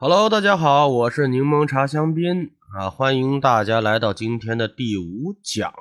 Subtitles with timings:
[0.00, 5.74] Hello，大家好，我是柠檬茶香槟啊，欢迎大家来到今天的第五讲。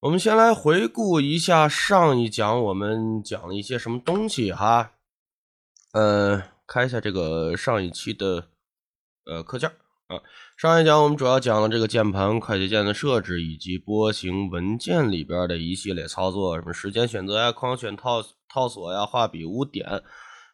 [0.00, 4.92] 我们先来回顾一下上一讲我们讲了一些什么东西哈。
[5.92, 8.46] 呃，看一下这个上一期的
[9.26, 9.68] 呃课件
[10.06, 10.16] 啊。
[10.56, 20.02] 上一讲我们主要讲了这个键盘快捷键的设置以及波形文件里边的一系列操作，什么时间选择呀、框选套套索呀、画笔污点。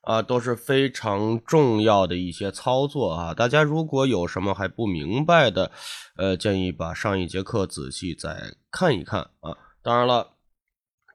[0.06, 3.34] 啊，都是非常重要的一些操作啊！
[3.34, 5.72] 大家如果有什么还不明白的，
[6.16, 9.58] 呃，建议把上一节课仔细再看一看啊。
[9.82, 10.34] 当然了，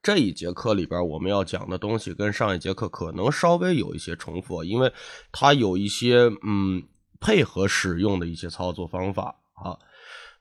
[0.04, 4.92] 这一节课里边我们要讲的东西跟上一节课可能稍微有一些重复，因为
[5.32, 6.84] 它有一些嗯
[7.22, 9.80] 配合使用的一些操作方法啊。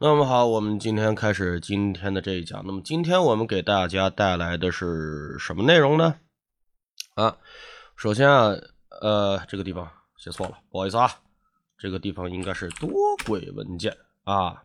[0.01, 2.61] 那么好，我们今天开始今天的这一讲。
[2.67, 6.17] 那么今天我们给大家带来的是什么内容呢？
[7.15, 7.37] 啊？
[8.01, 8.57] 首先啊，
[9.03, 11.07] 呃，这个地方写错了，不好意思啊。
[11.77, 12.91] 这个地方应该是多
[13.27, 14.63] 轨文件啊。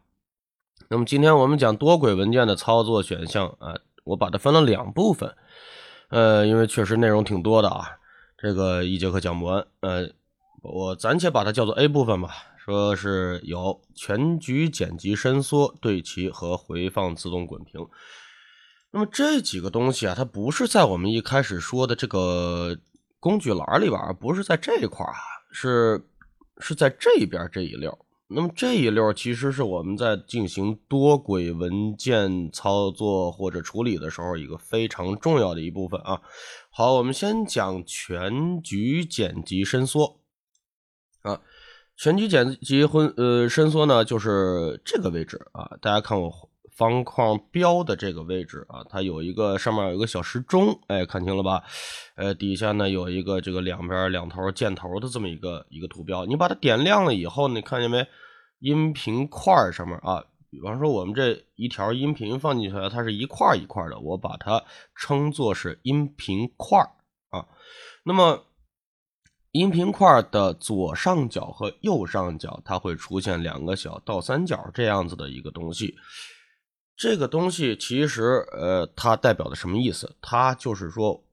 [0.88, 5.36] 那么今天我们讲多轨文件的操作选项啊，我把它分了两部分。
[6.08, 7.98] 呃，因为确实内容挺多的啊，
[8.38, 9.68] 这个一节课讲不完。
[9.82, 10.10] 呃，
[10.62, 12.34] 我暂且把它叫做 A 部分吧。
[12.58, 17.86] 说是有全局剪辑伸缩、对齐和回放自动滚屏。
[18.92, 22.78] 那么这几个东西啊，它不是在我们一开始说的这个。
[23.26, 25.18] 工具栏里边不是在这一块啊，
[25.52, 26.00] 是
[26.60, 27.98] 是在这边这一溜。
[28.28, 36.22] 那么这一溜其实是我们在进行多轨文件操作或者处理的时候一个非常重要的一部分啊。
[36.70, 40.20] 好，我们先讲全局剪辑伸缩
[41.24, 41.42] 啊，
[41.98, 46.52] 全局剪辑混呃伸缩呢就是这个位置啊，大家看我。
[46.76, 51.64] 方框标的这个位置啊，它有一个上面有一个小时钟，哎，看清了吧？
[52.16, 58.06] 呃，底下呢有一个这个两边两头箭头的这么一个一个图标，你把它点亮了以后，你看见没？
[58.60, 64.64] 音频块上面啊，比方说我们这一条音频放进去了，它是一块一块的，我把它
[64.96, 66.80] 称作是音频块
[67.30, 67.46] 啊。
[68.04, 68.46] 那么
[69.52, 75.96] 音频块的左上角和右上角，它会出现两个小倒三角这样子的一个东西。
[76.98, 80.16] 这个东西其实，呃，它代表的什么意思？
[80.22, 81.24] 它就是说，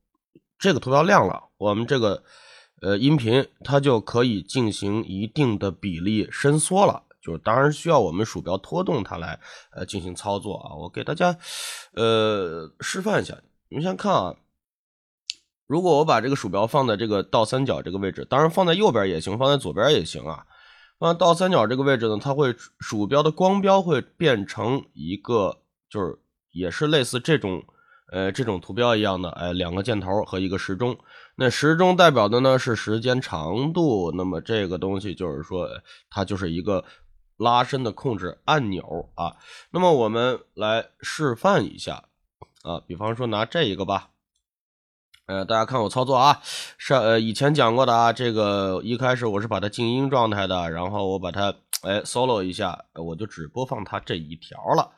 [0.58, 2.24] 这个图标亮了，我们这个，
[2.80, 7.04] 呃，音频它就可以进行一定的比例伸缩了。
[7.22, 9.38] 就是当然需要我们鼠标拖动它来，
[9.70, 10.74] 呃，进行操作啊。
[10.74, 11.38] 我给大家，
[11.94, 13.38] 呃，示范一下。
[13.68, 14.34] 你们先看啊，
[15.68, 20.44] 如果我把这个鼠标放在这个倒三角这个位置，当然放在右边也行，放在左边也行啊。
[21.04, 25.58] 那倒三角这个位置呢，它会鼠标的光标会变成一个，
[25.90, 26.16] 就是
[26.52, 27.64] 也是类似这种，
[28.12, 30.96] 呃，这种图标一样的，哎，两个箭头和一个时钟。
[31.34, 35.68] 那时钟代表的呢是时间长度，那么这个东西就是说，
[36.08, 36.84] 它就是一个
[37.36, 39.34] 拉伸的控制按钮啊。
[39.72, 42.04] 那么我们来示范一下
[42.62, 44.11] 啊，比方说拿这一个吧。
[45.26, 46.40] 呃，大家看我操作啊，
[46.78, 54.90] 上呃以前讲过的啊，这个一开始我是把它静音状态的，然后我把它哎 solo 一下，我就只播放它这一条了。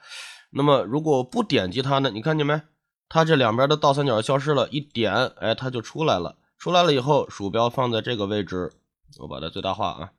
[0.50, 2.60] 那么如果不点击它呢，你看见没？
[3.08, 6.36] 它这两边的倒三角消失了，一点，哎，它就出来了。
[6.58, 8.72] 出来了以后，鼠标放在这个位置，
[9.18, 10.12] 我把它最大化啊，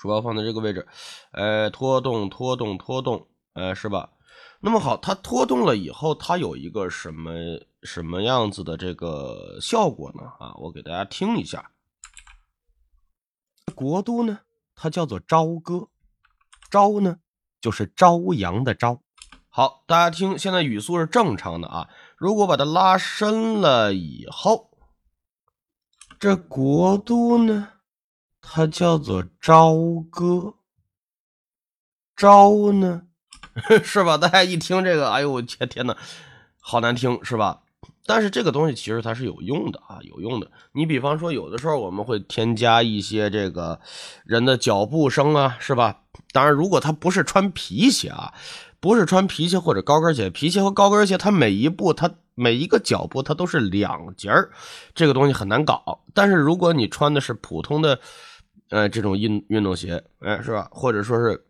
[0.00, 0.88] 鼠标放在这个位置，
[1.32, 4.08] 哎，拖动，拖动，拖动，哎，是吧？
[4.60, 7.30] 那么好，它拖动了以后，它有一个什么？
[7.86, 10.24] 什么样子的这个效果呢？
[10.38, 11.70] 啊，我给大家听一下。
[13.74, 14.40] 国都呢，
[14.74, 15.88] 它叫做朝歌，
[16.70, 17.18] 朝呢
[17.60, 19.00] 就是朝阳的朝。
[19.48, 21.88] 好，大家听，现在语速是正常的啊。
[22.16, 24.76] 如果把它拉伸了以后，
[26.18, 27.68] 这国都呢，
[28.40, 29.74] 它叫做朝
[30.10, 30.54] 歌，
[32.16, 33.06] 朝呢，
[33.84, 34.18] 是吧？
[34.18, 35.96] 大家一听这个，哎呦我天天呐，
[36.58, 37.62] 好难听，是吧？
[38.06, 40.50] 但是这个东西其实它是有用的啊，有用的。
[40.72, 43.80] 你比方说，有的时候我们会添加一些这个
[44.24, 46.02] 人的脚步声啊，是吧？
[46.32, 48.32] 当然，如果他不是穿皮鞋啊，
[48.78, 54.50] 不是穿皮鞋或者高跟鞋，皮鞋和高跟鞋，它每一步它每一个脚步它都是两节儿，
[54.94, 56.04] 这个东西很难搞。
[56.14, 57.98] 但是如果你穿的是普通的，
[58.70, 60.68] 呃，这种运运动鞋，哎，是吧？
[60.70, 61.44] 或者说是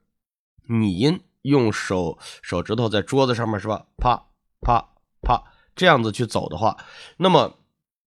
[0.69, 3.85] 你音用手手指头在桌子上面，是吧？
[3.99, 4.23] 啪
[4.61, 4.89] 啪
[5.21, 5.43] 啪。
[5.77, 6.77] 这样子去走的话，
[7.17, 7.55] 那么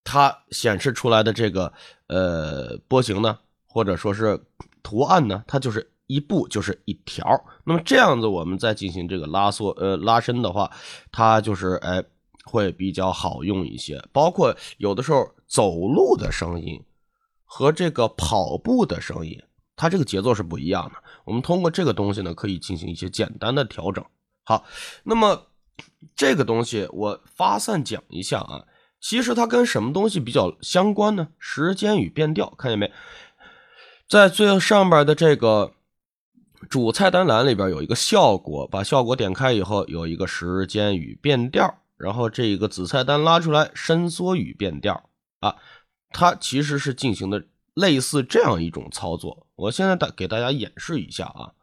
[0.03, 1.71] 它显示出来的这个
[2.07, 3.37] 呃波形呢，
[3.67, 4.43] 或者说是
[4.81, 7.23] 图案呢，它就是一步就是一条。
[7.63, 10.71] 那么这样子我们再进行这个拉缩呃拉伸的话，
[11.11, 12.03] 它就是哎
[12.45, 14.03] 会比较好用一些。
[14.11, 16.83] 包括有的时候走路的声音
[17.45, 19.39] 和这个跑步的声音，
[19.75, 20.95] 它这个节奏是不一样的。
[21.25, 24.03] 我们通过这个东西呢，可以进行一些简单的调整。
[24.43, 24.65] 好，
[25.03, 25.45] 那么
[26.15, 28.65] 这个东西我发散讲一下啊。
[29.01, 31.29] 其实它跟什么东西比较相关呢？
[31.39, 32.91] 时间与变调，看见没？
[34.09, 35.71] 在最上边的这个
[36.69, 45.09] 主菜单栏里边有一个效果，把效果点开以后，有一个时间与变调，然后这个子菜单拉出来，伸缩与变调
[45.39, 45.55] 啊，
[46.09, 47.45] 它其实是进行的
[47.75, 49.47] 类似这样一种操作。
[49.55, 51.53] 我现在大给大家演示一下啊，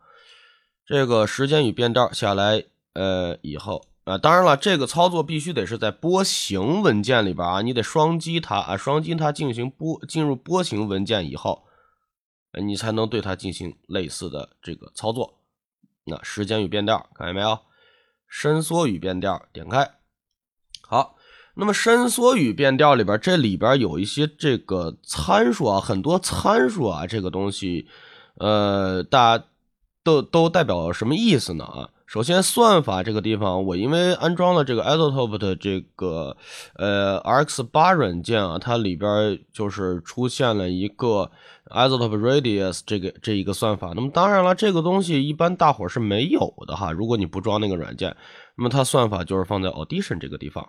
[0.86, 2.64] 这个时间与变调下来，
[2.94, 3.84] 呃，以后。
[4.06, 11.64] 啊，当然了，这个操作必须得是在波形文件里边啊，你得双击它啊，双击它进行波进入波形文件以后，
[12.62, 15.40] 你才能对它进行类似的这个操作。
[16.04, 17.58] 那时间与变调，看见没有？
[18.28, 19.90] 伸缩与变调，点开。
[20.82, 21.16] 好，
[21.56, 27.88] 那么伸缩与变调里边，这里边有一些这个参数啊，很多参数啊，这个东西，
[28.36, 29.44] 呃，大家
[30.04, 31.64] 都都代表什么意思呢？
[31.64, 31.90] 啊？
[32.06, 36.36] 首先，算法这个地方，我因为安装了这个 Isotope 的这个
[36.76, 41.32] 呃 RX 八软件啊，它里边就是出现了一个
[41.68, 43.92] Isotope Radius 这个这一个算法。
[43.96, 46.92] 那么当然了，这个东西一般大伙是没有的哈。
[46.92, 48.16] 如果你不装那个软件，
[48.56, 50.64] 那么它算法就是放在 Audition 这个地方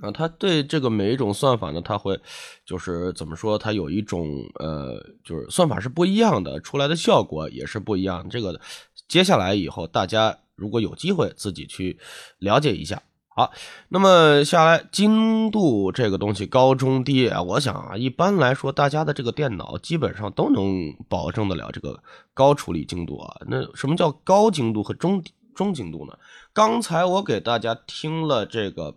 [0.00, 0.10] 啊。
[0.10, 2.20] 它对这个每一种算法呢，它会
[2.66, 4.28] 就是怎么说，它有一种
[4.60, 8.28] 呃，就是算法是不一样的，出来的效果也是不一样。
[8.28, 8.60] 这个。
[9.08, 11.98] 接下来以后，大家如果有机会自己去
[12.38, 13.02] 了解一下。
[13.36, 13.52] 好，
[13.88, 22.00] 那么下来精度这个东西高中低啊，我想啊，一般来说，大家的这个电脑基本上都能保证得了这个
[22.32, 23.36] 高处理精度啊。
[23.48, 25.20] 那什么叫高精度和中
[25.52, 26.16] 中精度呢？
[26.52, 28.94] 刚才我给大家听了这个，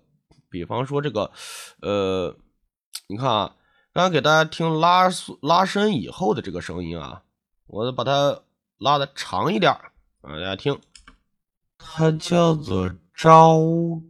[0.52, 1.32] 比方说这个，
[1.82, 2.36] 呃，
[3.08, 3.56] 你看啊，
[3.92, 5.10] 刚刚给大家听拉
[5.42, 7.24] 拉伸以后的这个声音啊，
[7.66, 8.42] 我把它
[8.78, 9.76] 拉的长一点。
[10.28, 10.78] 啊，大家听，
[11.78, 13.62] 它叫做朝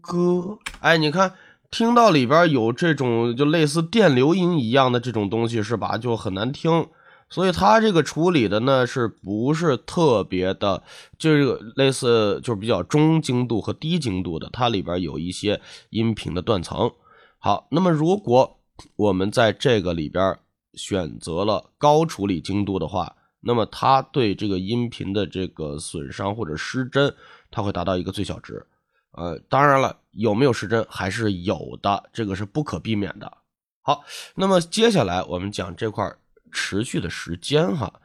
[0.02, 0.58] 歌。
[0.80, 1.36] 哎，你看，
[1.70, 5.96] 听到里边有这种就类似电流音一样的这种东西，是吧？
[5.96, 6.88] 就很难听。
[7.30, 10.82] 所以它这个处理的呢，是不是特别的？
[11.20, 15.62] 就是类似，就是比较中精度和低精度的，它里边有一些
[15.92, 16.92] 音频的断层。
[17.38, 18.60] 好，那么如果
[18.96, 20.40] 我们在这个里边
[20.74, 23.14] 选择了高处理精度的话。
[23.48, 27.16] 那么它对这个音频的这个损伤或者失真，
[27.50, 28.68] 它会达到一个最小值。
[29.12, 33.38] 呃，当然了，有没有失真还是有的，这个是不可避免的。
[33.82, 34.04] 好，
[34.36, 36.14] 那么接下来我们讲这块
[36.52, 38.02] 持续的时间哈。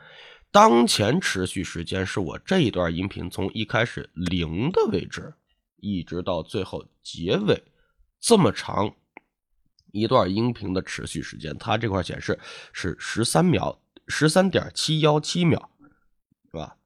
[0.52, 5.34] 当前持续时间是我这一段音频从一开始零的位置，
[5.78, 7.60] 一直到最后结尾
[8.20, 8.94] 这么长
[9.90, 12.38] 一段音频的持续时间，它这块显示
[12.72, 13.76] 是十三秒。
[14.12, 15.70] 十三点七幺七秒，
[16.50, 16.76] 是吧？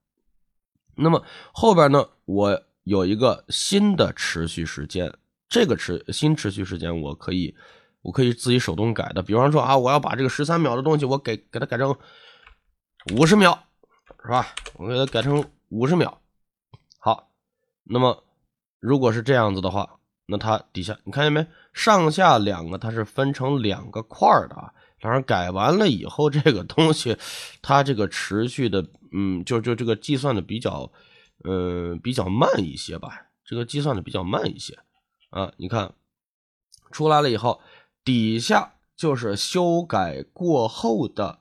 [0.94, 2.08] 那么后边呢？
[2.24, 5.12] 我有一个新的持续时间，
[5.48, 7.56] 这个持新持续时间我可以，
[8.02, 9.20] 我可以自己手动改的。
[9.22, 11.94] 比方说啊，我要把这个十三秒的东西，我给给它改成
[13.12, 13.58] 五十秒，
[14.22, 14.46] 是吧？
[14.74, 16.20] 我给它改成五十秒。
[17.00, 17.32] 好，
[17.82, 18.24] 那么
[18.78, 21.44] 如果是这样子的话，那它底下你看见没？
[21.72, 24.72] 上下两个它是分成两个块的啊。
[25.00, 27.16] 当然，改完了以后，这个东西
[27.60, 30.90] 它这个持续的，嗯，就就这个计算的比较，
[31.44, 33.26] 呃，比较慢一些吧。
[33.44, 34.78] 这个计算的比较慢一些
[35.30, 35.52] 啊。
[35.58, 35.94] 你看
[36.90, 37.60] 出来了以后，
[38.04, 41.40] 底下就是修改过后的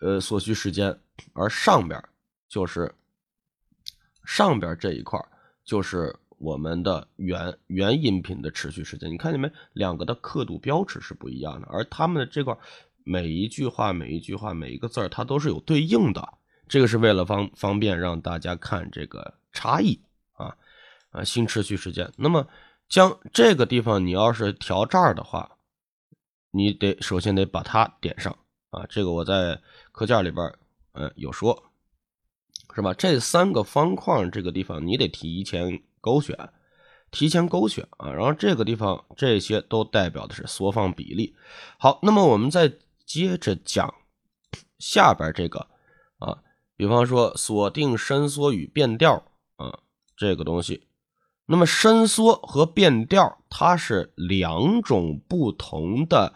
[0.00, 1.00] 呃所需时间，
[1.32, 2.02] 而上边
[2.48, 2.94] 就是
[4.24, 5.18] 上边这一块
[5.64, 6.14] 就是。
[6.38, 9.50] 我们的原原音频的持续时间，你看见没？
[9.72, 12.54] 两个的刻度标尺是不一样的，而他们的这块
[13.04, 16.34] 每一句话、每一句话、每一个字儿，它都是有对应的。
[16.68, 19.98] 这个是为了方方便让大家看这个差异
[20.32, 20.54] 啊
[21.10, 22.12] 啊，新持续时间。
[22.16, 22.46] 那么
[22.88, 25.56] 将这个地方，你要是调这儿的话，
[26.50, 28.36] 你得首先得把它点上
[28.70, 28.84] 啊。
[28.90, 29.58] 这个我在
[29.90, 30.52] 课件里边
[30.92, 31.62] 嗯有说，
[32.74, 32.92] 是吧？
[32.92, 35.82] 这三个方框这个地方，你得提前。
[36.06, 36.38] 勾选，
[37.10, 41.34] 提前勾选啊，然后这个地方这些都代表的是缩放比例。
[41.80, 42.72] 好，那么我们再
[43.04, 43.92] 接着讲
[44.78, 45.66] 下边这个
[46.20, 46.38] 啊，
[46.76, 49.14] 比方说锁定伸缩与变调
[49.56, 49.80] 啊，
[50.16, 50.86] 这个东西。
[51.48, 56.32] 那么伸缩和变调它是两种不同的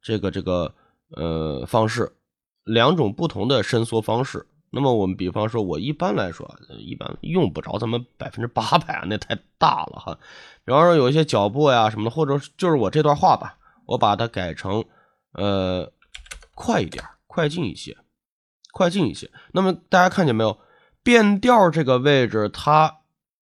[0.00, 0.74] 这个这个
[1.10, 2.16] 呃方式，
[2.62, 4.47] 两种不同的伸缩方式。
[4.70, 6.48] 那么我们比方说，我一般来说，
[6.78, 10.18] 一般用不着咱们百分之八百啊，那太大了哈。
[10.64, 13.56] 比方说有一些脚步呀什么的，或者就是我这段话吧，
[13.86, 14.84] 我把它改成
[15.32, 15.90] 呃
[16.54, 17.96] 快一点，快进一些，
[18.72, 19.30] 快进一些。
[19.52, 20.58] 那么大家看见没有？
[21.02, 22.98] 变调这个位置它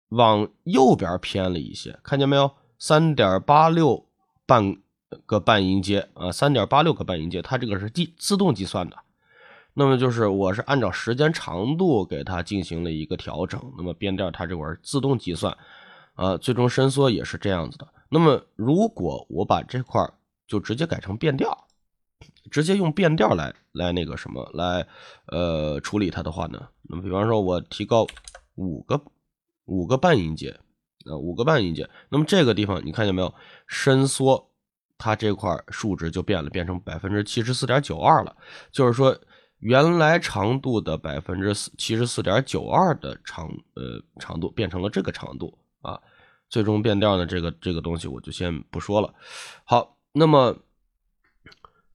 [0.10, 2.52] 往右边偏了一些，看见没有？
[2.78, 4.08] 三点八六
[4.46, 4.78] 半
[5.26, 8.96] 个半音阶啊，三点八六个半音阶，它这个是计自动计算的。
[9.74, 13.62] 那么就是我是按照时间长度给它进行了一个调整。
[13.78, 15.56] 那么变调它这块自动计算，
[16.16, 17.88] 啊，最终伸缩也是这样子的。
[18.10, 20.02] 那么如果我把这块
[20.48, 21.68] 就直接改成变调，
[22.52, 24.86] 直接用变调来来那个什么来
[25.28, 26.68] 呃处理它的话呢？
[26.82, 28.08] 那么比方说我提高
[28.56, 29.00] 五个
[29.66, 30.60] 五个半音阶，
[31.06, 33.32] 啊五个半音阶，那么这个地方你看见没有？
[33.68, 34.50] 伸缩
[34.98, 38.36] 它这块数值就变了，变成百分之七十四点九二了。
[38.72, 39.16] 就是说
[39.60, 46.00] 原来长度的百分之四七十四点九二的长呃长度变成了这个长度啊。
[46.50, 49.14] 最终变调的这个这个东西我就先不说了。
[49.66, 50.58] 好，那么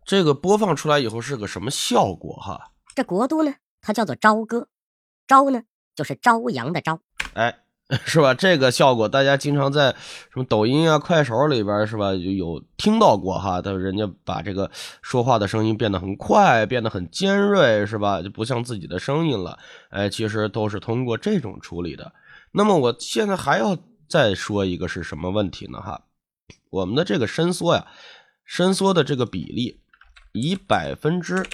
[0.04, 2.70] 这个播放出来以后是个什么效果哈？
[2.94, 4.68] 这国都呢，它叫做朝歌，
[5.26, 5.64] 朝呢
[5.96, 7.00] 就是朝阳的朝，
[7.32, 7.63] 哎，
[8.04, 8.34] 是吧？
[8.34, 9.90] 这个效果大家经常在
[10.32, 13.60] 什么抖音啊、快手里边是吧就有听到过哈？
[13.60, 14.70] 他人家把这个
[15.02, 18.22] 说话的声音变得很快，变得很尖锐是吧？
[18.22, 19.58] 就不像自己的声音了。
[19.90, 22.12] 哎，其实都是通过这种处理的。
[22.52, 23.76] 那么我现在还要。
[24.06, 25.80] 再说一个是什么问题呢？
[25.80, 26.02] 哈，
[26.68, 27.86] 我们的这个伸缩呀，
[28.44, 29.80] 伸缩的这个比例
[30.32, 31.44] 以百分之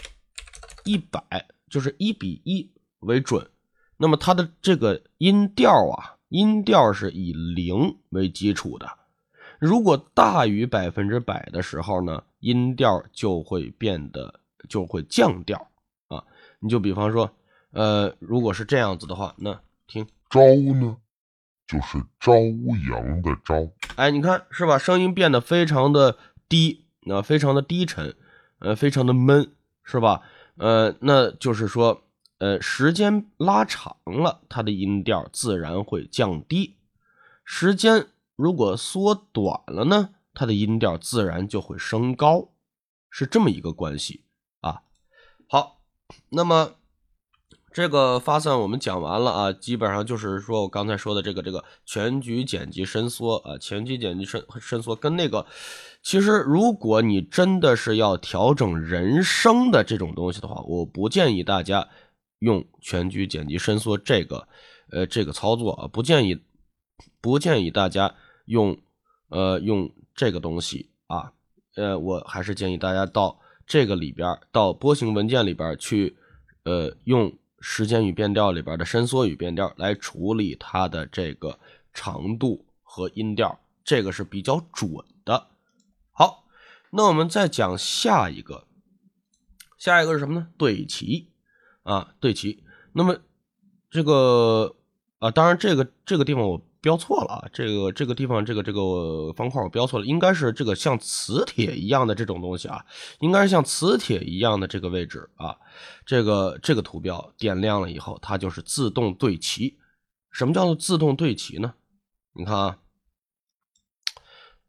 [0.85, 3.49] 一百，就是一比一为准。
[3.97, 8.91] 那么它的这个音调啊，音调是以零为基础的。
[9.61, 15.69] 如果大于百分之百的时候呢，音调就会变得就会降调
[16.09, 16.25] 啊。
[16.61, 17.31] 你就比方说，
[17.73, 20.41] 呃，如果是这样子的话，那听朝
[20.75, 20.97] 呢？
[21.67, 24.77] 就是朝阳的朝，哎，你看是吧？
[24.77, 26.17] 声音变得非常的
[26.49, 28.17] 低，那非常的低沉，
[28.59, 29.53] 呃，非常的闷，
[29.85, 30.23] 是吧？
[30.57, 32.03] 呃，那就是说，
[32.41, 36.75] 呃，时间拉长了，它的音调自然会降低；
[37.45, 42.49] 时间如果缩短了呢，它的音调自然就会升高，
[43.09, 44.25] 是这么一个关系
[44.63, 44.83] 啊。
[45.49, 45.83] 好，
[46.31, 46.73] 那么。
[47.73, 55.47] 这个发散我们讲完了啊，基本上就是说我刚才说的这个这个全局剪辑伸缩啊，全局剪辑伸伸缩跟那个，
[56.03, 61.89] 其实如果你真的是要调整人声的这种东西的话，我不建议大家
[62.41, 64.49] 用全局剪辑伸缩这个
[64.91, 66.43] 呃这个操作啊，不建议
[67.21, 68.15] 不建议大家
[68.47, 68.77] 用
[69.29, 71.33] 呃用这个东西啊，
[71.77, 76.17] 呃我还是建议大家到这个里边到波形文件里边去
[76.65, 77.33] 呃用。
[77.63, 81.61] 时间与变调里边的伸缩与变调来处理它的这个
[81.93, 84.91] 长度和音调，这个是比较准
[85.27, 85.49] 的。
[86.11, 86.47] 好，
[86.89, 88.67] 那我们再讲下一个，
[89.77, 90.49] 下一个是什么呢？
[90.57, 91.29] 对齐
[91.83, 92.63] 啊，对齐。
[92.93, 93.17] 那么
[93.91, 94.77] 这个
[95.19, 96.61] 啊，当然这个这个地方我。
[96.83, 97.49] 标错了啊！
[97.53, 102.83] 这个这个地方，这个这个方块我标错了，应该是这个像磁铁一样的这种东西啊，
[103.19, 105.55] 应该是像磁铁一样的这个位置啊。
[106.07, 109.79] 这个这个图标点亮了以后，它就是自动对齐。
[110.31, 111.75] 什么叫做自动对齐呢？
[112.33, 112.79] 你看啊，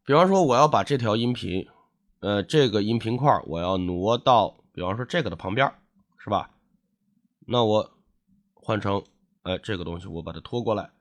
[0.06, 1.66] 比方说我要把这条音频，
[2.20, 5.74] 呃，这个音频块我要挪到，比方说这个的旁边，
[6.22, 6.51] 是吧？
[7.48, 7.92] 那我
[8.54, 9.04] 换成，
[9.44, 10.92] 哎，这个东西我把它拖过来。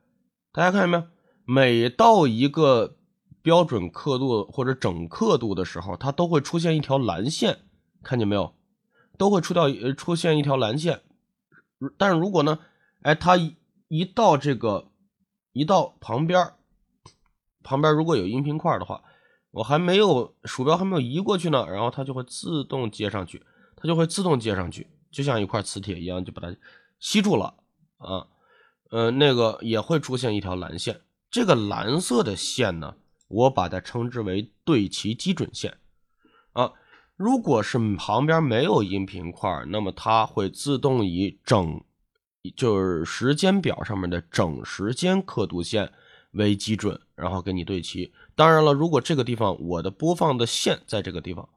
[0.52, 1.04] 大家看见没有？
[1.44, 2.97] 每到一个
[3.42, 7.61] 标准刻度或者整刻度的时候，它都会出现一条蓝线，
[8.02, 8.54] 看见没有？
[9.18, 11.02] 都会出掉出现一条蓝线。
[11.97, 12.59] 但是如果呢，
[13.02, 13.37] 哎，它
[13.88, 14.90] 一到这个
[15.52, 16.52] 一到旁边
[17.62, 19.02] 旁边如果有音频块的话，
[19.50, 23.44] 我还没有鼠标还没有移过去呢，然后它就会自动接上去，
[23.76, 26.55] 它就会自动接上去，就像一块磁铁一样，就把它
[26.99, 27.55] 吸住了
[27.99, 28.26] 啊。
[28.90, 31.00] 呃，那个也会出现一条蓝线，
[31.31, 32.97] 这个蓝色的线呢，
[33.29, 35.76] 我把它称之为对齐基准线
[36.52, 36.73] 啊。
[37.17, 41.81] 如果是旁边没有音频块，那么它会自动以整，
[42.57, 45.93] 就是时间表上面的整时间刻度线
[46.33, 48.12] 为基准，然后给你对齐。
[48.35, 51.49] 当然了，如果这个地方我的播放的线在这个地方，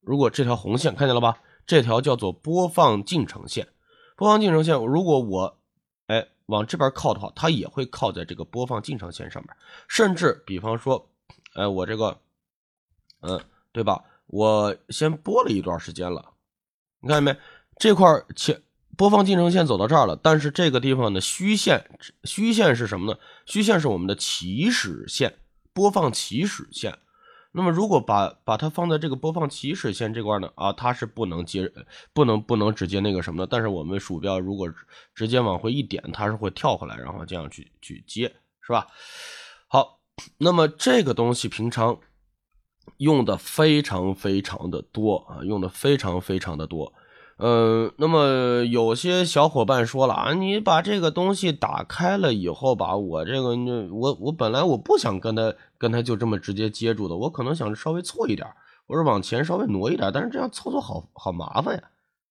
[0.00, 3.68] 如果这条红线看见了吧，这条叫做播放进程线。
[4.16, 5.58] 播放进程线，如果我
[6.06, 6.28] 哎。
[6.46, 9.56] 往这边靠的话，它也会靠在这个播放进程线上面，
[9.88, 11.08] 甚至比方说，
[11.54, 12.20] 哎，我这个，
[13.20, 13.40] 嗯，
[13.70, 14.04] 对吧？
[14.26, 16.32] 我先播了一段时间了，
[17.00, 17.40] 你看见没？
[17.78, 18.60] 这块前
[18.98, 21.88] 播放进程线走到这儿了，但是这个地方的虚线，
[22.24, 23.18] 虚线是什么呢？
[23.46, 25.38] 虚线是我们的起始线，
[25.72, 26.98] 播放起始线。
[27.54, 31.70] 那么如果把把它放在这个播放起始线这块呢，啊，它是不能接，
[32.14, 33.46] 不能不能直接那个什么的。
[33.46, 34.72] 但是我们鼠标如果
[35.14, 38.86] 直接往回一点，它是会跳回来，然后这样去去接，是吧？
[39.68, 40.00] 好，
[40.38, 41.98] 那么这个东西平常
[42.96, 46.92] 用的非常非常的多啊，用的非常非常的多。
[47.44, 53.48] 嗯，那么有些小伙伴说了啊，你把这个东西打开了以后，吧我这个，
[53.92, 58.46] 我我本来我不想跟他跟他就这么直接接住的，我可能想稍微错一点，
[58.86, 61.82] 我是往前稍微挪一点，但是这样操作好好麻烦呀，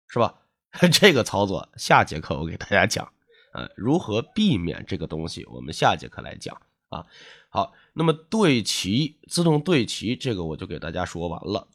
[0.07, 0.33] 是吧？
[0.93, 3.11] 这个操作下节课我给大家讲，
[3.53, 6.55] 呃，如何避免这个东西，我们下节课来讲
[6.87, 7.05] 啊。
[7.49, 11.67] 好，那么对齐自动对齐这个我就给大家说完了。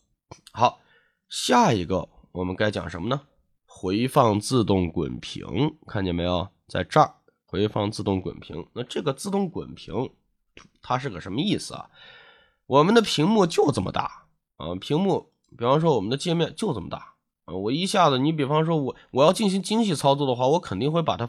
[0.52, 0.80] 好，
[1.28, 2.08] 下一个。
[2.36, 3.22] 我们该讲什么呢？
[3.64, 6.46] 回放自动滚屏，看见没有？
[6.68, 7.14] 在这儿
[7.46, 8.66] 回放自动滚屏。
[8.74, 10.10] 那这个自动滚屏，
[10.82, 11.88] 它是个什么意思啊？
[12.66, 14.26] 我们的屏幕就这么大
[14.58, 17.14] 啊，屏幕，比方说我们的界面就这么大
[17.46, 17.54] 啊。
[17.54, 21.26] 我一下子，你比方说我我要进行精细操作的话，我肯定会把它，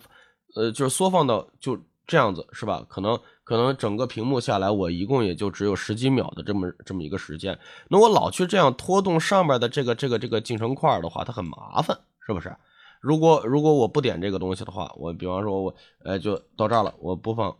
[0.55, 2.83] 呃，就是缩放到就这样子，是吧？
[2.89, 3.19] 可能。
[3.47, 7.57] 可能整个屏幕下来，我一共也就只有十几秒的这么这么一个时间。
[7.87, 12.53] 那我老去这样拖动上边的这个这个这个进程块的话，它很麻烦，是不是？
[12.99, 15.73] 如果如果我不点这个东西的话，我比方说我
[16.03, 17.57] 哎就到这儿了，我播放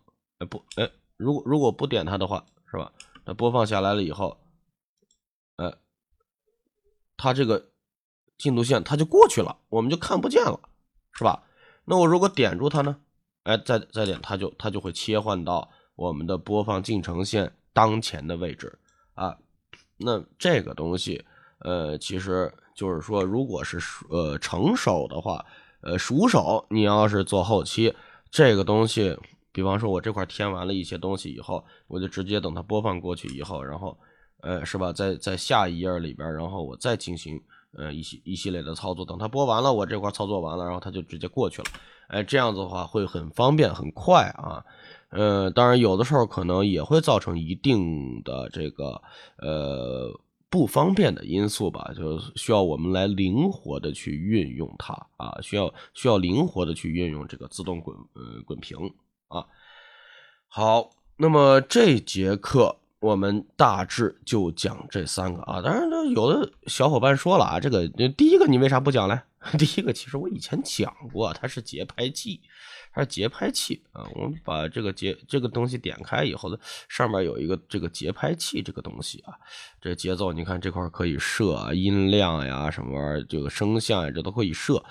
[0.50, 2.92] 不哎，如果如果不点它的话，是吧？
[3.25, 4.38] 它播放下来了以后，
[5.56, 5.74] 哎，
[7.16, 7.66] 它这个
[8.38, 10.60] 进度线它就过去了，我们就看不见了，
[11.13, 11.44] 是吧？
[11.86, 12.98] 那我如果点住它呢？
[13.48, 15.70] 哎，再再点，它就它就会切换到。
[15.96, 18.77] 我们的播放进程线当前的位置
[19.16, 19.36] 啊，
[19.98, 21.25] 那这个东西，
[21.62, 23.80] 呃，其实就是说，如果是
[24.12, 25.44] 呃成手的话，
[25.82, 27.92] 呃熟手，你要是做后期，
[28.30, 29.18] 这个东西，
[29.51, 33.98] 比方说我这块填完了一些东西以后，我就直接等它播放过去以后，然后，
[34.41, 37.41] 呃，是吧，在在下一页里边，然后我再进行
[37.76, 41.67] 呃一系一系列的操作，等它播完了，我这块操作完了，然后它就直接过去了，
[42.08, 44.63] 哎，这样子的话会很方便很快啊。
[45.10, 49.02] 呃，当然有的时候可能也会造成一定的这个
[49.38, 50.10] 呃
[50.50, 58.78] 不方便的因素吧，就需要我们来灵活的去运用它啊，需要需要灵活的去运用这个自动滚呃滚屏
[59.30, 59.46] 啊。
[60.48, 69.19] 好，那么这节课我们大致就讲这三个啊，当然，有的小伙伴说了啊，这个第一个你为啥不讲嘞？
[69.57, 72.41] 第一个其实我以前讲过，它是节拍器。
[72.93, 76.57] 它是节拍器啊，我们把这个节这个东西点开以后呢，
[76.89, 79.36] 上面有一个这个节拍器这个东西啊，
[79.79, 84.83] 这节奏你看这块可以设音量呀，什么玩意儿，这个声像呀，这都可以设。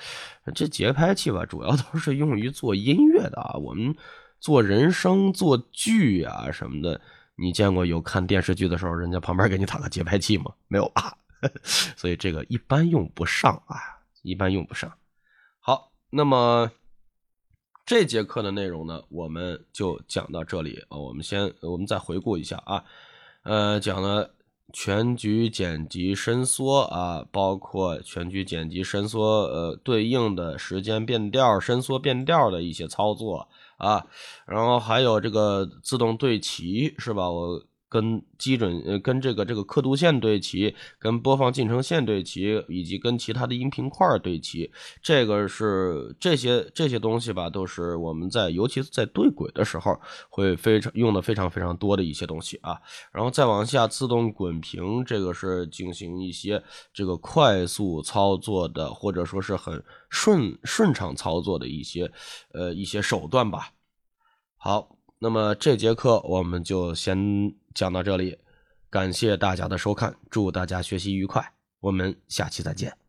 [0.55, 3.93] 这节拍器吧，主要都是用于做音乐的啊，我们
[4.39, 7.01] 做人声、做剧啊什么的，
[7.37, 10.53] 你见过有看电视剧的时候，人家旁边给你打个节拍器吗？
[10.69, 11.17] 没有吧？
[11.97, 13.77] 所以这个一般用不上啊，
[14.23, 14.93] 一般用不上。
[15.61, 16.71] 好，那么。
[17.85, 20.99] 这节课的内容呢，我们就讲到这里啊。
[20.99, 22.83] 我们先，我们再回顾一下啊，
[23.45, 24.35] 呃，讲了
[24.73, 34.05] 全局剪辑伸缩啊，包括全局剪辑伸缩呃对应的时间变调、伸缩变调的一些操作啊，
[34.47, 37.31] 然后还有这个自动对齐是吧？
[37.31, 37.63] 我。
[37.89, 44.71] 跟基准呃，跟这个这个刻度线对齐，跟播放进程线对齐，以及跟其他的音频块对齐，
[45.01, 52.77] 这个是这些这些东西吧，都是我们在尤其在对轨的时候会非常用的非常非常多的一些东西啊。
[53.13, 62.11] 然后再往下，自动滚屏，这个是进行一些这个快速操作的，或者说是很顺顺畅操作的一些
[62.53, 63.71] 呃一些手段吧。
[64.57, 64.96] 好。
[65.19, 68.39] 那么这节课我们就先讲到这里，
[68.91, 73.06] 感谢大家的收看，祝大家学习愉快，我们下期再见。